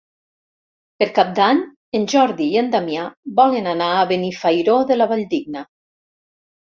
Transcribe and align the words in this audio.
Per 1.01 1.07
Cap 1.17 1.27
d'Any 1.39 1.59
en 1.99 2.07
Jordi 2.13 2.47
i 2.55 2.59
en 2.63 2.71
Damià 2.77 3.03
volen 3.41 3.69
anar 3.75 3.91
a 3.99 4.09
Benifairó 4.13 4.79
de 4.93 4.99
la 5.01 5.09
Valldigna. 5.13 5.63